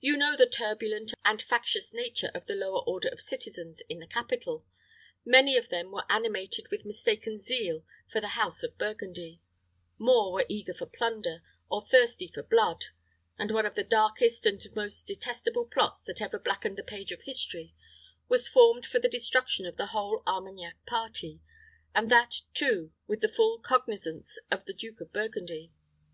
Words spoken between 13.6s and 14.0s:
of the